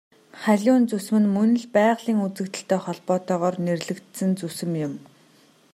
Халиун 0.43 0.83
зүсэм 0.89 1.17
нь 1.21 1.31
мөн 1.35 1.51
л 1.61 1.65
байгалийн 1.75 2.19
үзэгдэлтэй 2.25 2.79
холбоотойгоор 2.85 3.55
нэрлэгдсэн 3.65 4.31
зүсэм 4.39 4.71
юм. 4.87 4.93